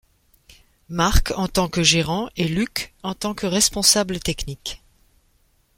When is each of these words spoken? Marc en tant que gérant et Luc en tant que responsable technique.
Marc 0.89 1.29
en 1.37 1.47
tant 1.47 1.69
que 1.69 1.83
gérant 1.83 2.27
et 2.35 2.45
Luc 2.47 2.95
en 3.03 3.13
tant 3.13 3.35
que 3.35 3.45
responsable 3.45 4.17
technique. 4.19 4.81